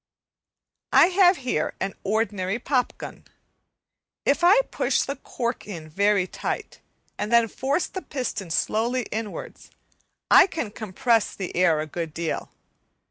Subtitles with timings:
[0.91, 3.23] Week 8 I have here an ordinary pop gun.
[4.25, 6.79] If I push the cork in very tight,
[7.19, 9.69] and then force the piston slowly inwards,
[10.31, 12.49] I can compress the air a good deal.